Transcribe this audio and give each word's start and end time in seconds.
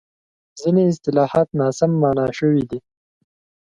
ځینې 0.59 0.81
اصطلاحات 0.91 1.47
ناسم 1.59 1.91
مانا 2.01 2.27
شوي 2.37 2.63
دي. 2.69 2.79